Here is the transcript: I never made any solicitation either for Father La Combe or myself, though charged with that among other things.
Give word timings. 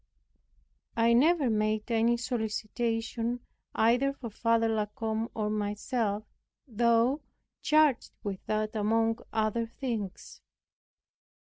I 0.97 1.13
never 1.13 1.47
made 1.51 1.91
any 1.91 2.17
solicitation 2.17 3.41
either 3.75 4.13
for 4.13 4.31
Father 4.31 4.67
La 4.67 4.87
Combe 4.87 5.29
or 5.35 5.51
myself, 5.51 6.23
though 6.67 7.21
charged 7.61 8.09
with 8.23 8.43
that 8.47 8.75
among 8.75 9.19
other 9.31 9.67
things. 9.67 10.41